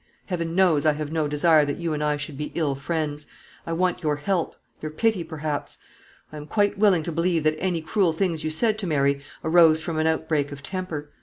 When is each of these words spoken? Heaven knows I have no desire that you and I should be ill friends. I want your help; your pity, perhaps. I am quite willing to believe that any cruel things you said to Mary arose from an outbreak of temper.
Heaven 0.25 0.55
knows 0.55 0.83
I 0.83 0.93
have 0.93 1.11
no 1.11 1.27
desire 1.27 1.63
that 1.63 1.77
you 1.77 1.93
and 1.93 2.03
I 2.03 2.17
should 2.17 2.35
be 2.35 2.51
ill 2.55 2.73
friends. 2.73 3.27
I 3.67 3.73
want 3.73 4.01
your 4.01 4.15
help; 4.15 4.55
your 4.81 4.89
pity, 4.89 5.23
perhaps. 5.23 5.77
I 6.33 6.37
am 6.37 6.47
quite 6.47 6.75
willing 6.75 7.03
to 7.03 7.11
believe 7.11 7.43
that 7.43 7.55
any 7.59 7.81
cruel 7.83 8.11
things 8.11 8.43
you 8.43 8.49
said 8.49 8.79
to 8.79 8.87
Mary 8.87 9.21
arose 9.43 9.83
from 9.83 9.99
an 9.99 10.07
outbreak 10.07 10.51
of 10.51 10.63
temper. 10.63 11.11